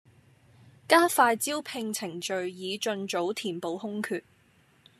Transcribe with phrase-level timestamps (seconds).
[0.87, 4.23] 加快招聘程序以盡早填補空缺